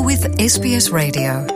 [0.00, 1.46] You're with SBS Radio.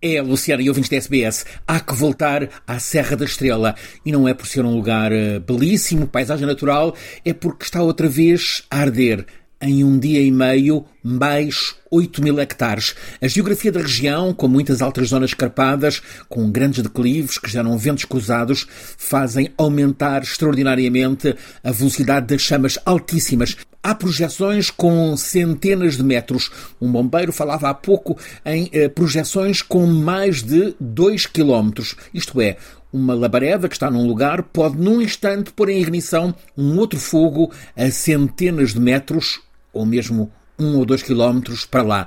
[0.00, 3.74] É, Luciana e ouvintes da SBS, há que voltar à Serra da Estrela.
[4.06, 6.94] E não é por ser um lugar uh, belíssimo, paisagem natural,
[7.24, 9.26] é porque está outra vez a arder
[9.64, 12.94] em um dia e meio mais 8 mil hectares.
[13.20, 18.04] A geografia da região, com muitas altas zonas escarpadas, com grandes declives que geram ventos
[18.04, 18.66] cruzados,
[18.98, 23.56] fazem aumentar extraordinariamente a velocidade das chamas altíssimas.
[23.82, 26.50] Há projeções com centenas de metros.
[26.80, 31.94] Um bombeiro falava há pouco em eh, projeções com mais de 2 quilómetros.
[32.12, 32.56] Isto é,
[32.92, 37.52] uma labareda que está num lugar pode, num instante, pôr em ignição um outro fogo
[37.76, 39.40] a centenas de metros
[39.74, 42.06] ou mesmo um ou dois quilómetros para lá.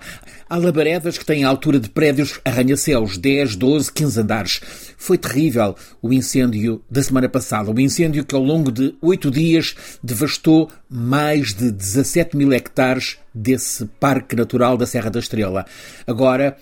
[0.50, 4.62] Há labaredas que têm a altura de prédios arranha-céus, 10, 12, 15 andares.
[4.98, 7.70] Foi terrível o incêndio da semana passada.
[7.70, 13.86] O incêndio que ao longo de oito dias devastou mais de 17 mil hectares desse
[14.00, 15.66] Parque Natural da Serra da Estrela.
[16.06, 16.56] Agora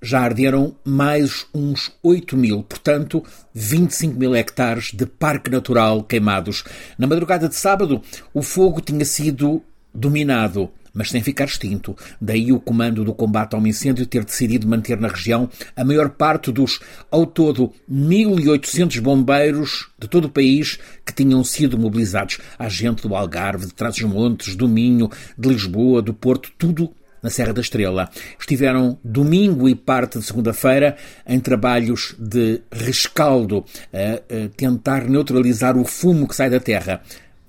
[0.00, 6.64] já arderam mais uns 8 mil, portanto 25 mil hectares de Parque Natural queimados.
[6.98, 8.02] Na madrugada de sábado,
[8.34, 9.62] o fogo tinha sido
[9.94, 11.96] dominado, mas sem ficar extinto.
[12.20, 16.52] Daí o comando do combate ao incêndio ter decidido manter na região a maior parte
[16.52, 22.38] dos, ao todo, 1.800 bombeiros de todo o país que tinham sido mobilizados.
[22.58, 27.52] Há gente do Algarve, de Trás-os-Montes, do Minho, de Lisboa, do Porto, tudo na Serra
[27.52, 28.10] da Estrela.
[28.38, 35.84] Estiveram domingo e parte de segunda-feira em trabalhos de rescaldo, a, a tentar neutralizar o
[35.84, 37.00] fumo que sai da terra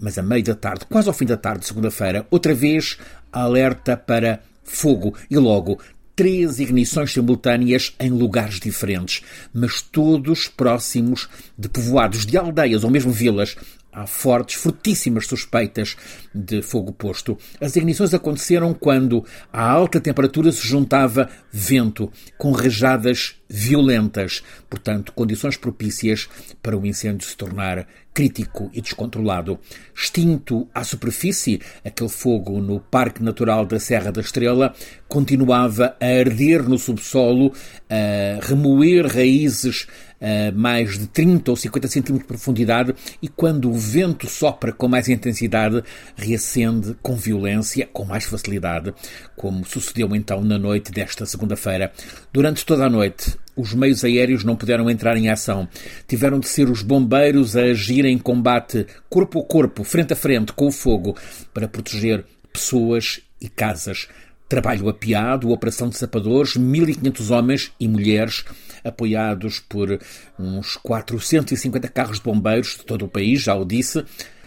[0.03, 2.97] mas a meio da tarde, quase ao fim da tarde de segunda-feira, outra vez
[3.31, 5.79] alerta para fogo e logo
[6.13, 13.11] três ignições simultâneas em lugares diferentes, mas todos próximos de povoados de aldeias ou mesmo
[13.11, 13.55] vilas
[13.93, 15.95] há fortes, fortíssimas suspeitas
[16.33, 17.37] de fogo posto.
[17.61, 25.55] As ignições aconteceram quando a alta temperatura se juntava vento, com rajadas violentas, portanto, condições
[25.55, 26.27] propícias
[26.61, 29.59] para o incêndio se tornar crítico e descontrolado.
[29.95, 34.73] Extinto à superfície, aquele fogo no Parque Natural da Serra da Estrela
[35.07, 37.53] continuava a arder no subsolo,
[37.89, 39.87] a remoer raízes
[40.23, 44.87] a mais de 30 ou 50 centímetros de profundidade e quando o vento sopra com
[44.87, 45.83] mais intensidade,
[46.15, 48.93] reacende com violência, com mais facilidade,
[49.35, 51.91] como sucedeu então na noite desta segunda-feira.
[52.31, 55.67] Durante toda a noite, os meios aéreos não puderam entrar em ação.
[56.07, 60.53] Tiveram de ser os bombeiros a agir em combate corpo a corpo, frente a frente,
[60.53, 61.15] com o fogo,
[61.53, 64.07] para proteger pessoas e casas.
[64.47, 68.45] Trabalho apiado, operação de sapadores, 1.500 homens e mulheres,
[68.83, 69.99] apoiados por
[70.37, 74.03] uns 450 carros de bombeiros de todo o país, já o disse.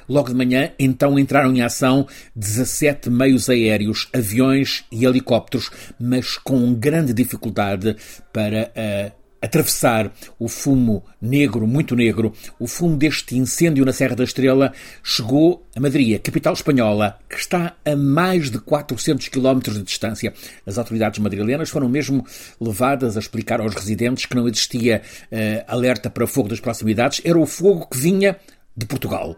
[0.09, 6.75] Logo de manhã, então entraram em ação 17 meios aéreos, aviões e helicópteros, mas com
[6.75, 7.97] grande dificuldade
[8.33, 14.25] para uh, atravessar o fumo negro, muito negro, o fumo deste incêndio na Serra da
[14.25, 14.72] Estrela,
[15.03, 20.33] chegou a Madrid, a capital espanhola, que está a mais de 400 quilómetros de distância.
[20.66, 22.25] As autoridades madrilenas foram mesmo
[22.61, 27.39] levadas a explicar aos residentes que não existia uh, alerta para fogo das proximidades, era
[27.39, 28.37] o fogo que vinha
[28.77, 29.37] de Portugal.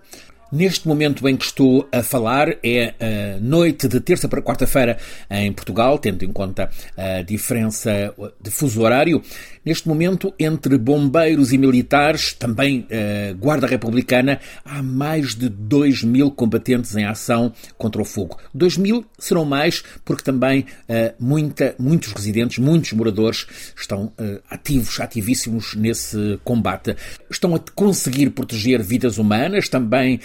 [0.50, 4.96] Neste momento em que estou a falar é a noite de terça para quarta-feira
[5.30, 9.22] em Portugal, tendo em conta a diferença de fuso horário.
[9.68, 16.30] Neste momento, entre bombeiros e militares, também uh, Guarda Republicana, há mais de 2 mil
[16.30, 18.38] combatentes em ação contra o fogo.
[18.54, 24.98] 2 mil serão mais, porque também uh, muita, muitos residentes, muitos moradores estão uh, ativos,
[25.00, 26.96] ativíssimos nesse combate.
[27.30, 30.18] Estão a conseguir proteger vidas humanas, também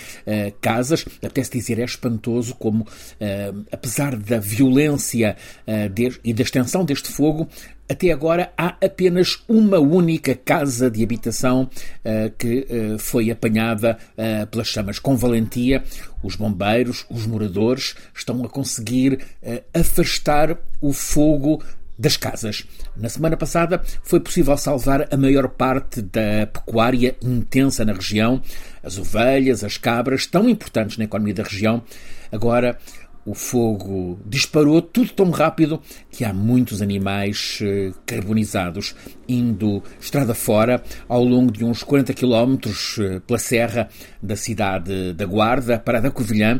[0.62, 1.06] casas.
[1.24, 2.86] Até se dizer, é espantoso como,
[3.72, 5.36] apesar da violência
[5.94, 7.48] de, e da extensão deste fogo,
[7.90, 14.48] até agora há apenas uma única casa de habitação uh, que uh, foi apanhada uh,
[14.48, 15.00] pelas chamas.
[15.00, 15.84] Com valentia,
[16.24, 19.20] os bombeiros, os moradores estão a conseguir
[19.74, 21.62] afastar o fogo
[21.98, 22.66] das casas.
[22.96, 28.42] Na semana passada foi possível salvar a maior parte da pecuária intensa na região.
[28.82, 31.84] As ovelhas, as cabras, tão importantes na economia da região.
[32.32, 32.78] Agora
[33.26, 35.82] o fogo disparou tudo tão rápido
[36.12, 38.94] que há muitos animais eh, carbonizados
[39.28, 43.88] indo estrada fora ao longo de uns 40 quilómetros eh, pela serra
[44.22, 46.60] da cidade da Guarda para da Covilhã.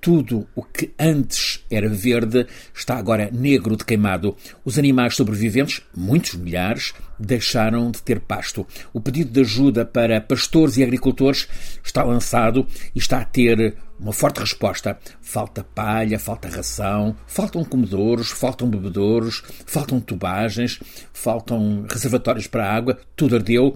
[0.00, 4.36] Tudo o que antes era verde está agora negro de queimado.
[4.64, 8.66] Os animais sobreviventes, muitos milhares, deixaram de ter pasto.
[8.92, 11.48] O pedido de ajuda para pastores e agricultores
[11.82, 14.98] está lançado e está a ter uma forte resposta.
[15.20, 20.80] Falta palha, falta ração, faltam comedouros, faltam bebedouros, faltam tubagens,
[21.12, 23.74] faltam reservatórios para água, tudo ardeu.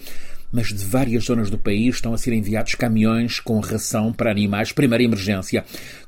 [0.52, 4.72] Mas de várias zonas do país estão a ser enviados caminhões com ração para animais,
[4.72, 5.64] primeira emergência.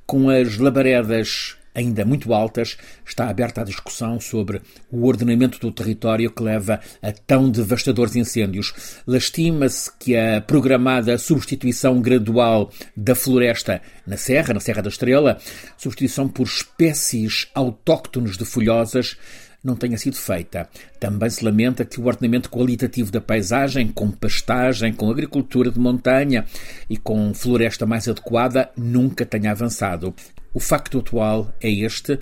[0.06, 4.60] Com as labaredas ainda muito altas, está aberta a discussão sobre
[4.90, 8.72] o ordenamento do território que leva a tão devastadores incêndios.
[9.06, 15.38] Lastima-se que a programada substituição gradual da floresta na Serra, na Serra da Estrela,
[15.76, 19.16] substituição por espécies autóctones de folhosas,
[19.62, 20.68] não tenha sido feita.
[20.98, 26.44] Também se lamenta que o ordenamento qualitativo da paisagem, com pastagem, com agricultura de montanha
[26.90, 30.14] e com floresta mais adequada, nunca tenha avançado.
[30.52, 32.18] O facto atual é este.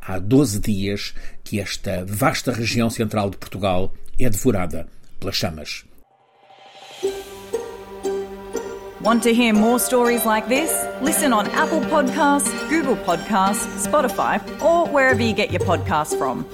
[0.00, 4.86] Há 12 dias que esta vasta região central de Portugal é devorada
[5.18, 5.84] pelas chamas.
[9.04, 10.72] Want to hear more stories like this?
[11.02, 16.46] Listen on Apple Podcasts, Google Podcasts, Spotify, or wherever you get your podcasts from.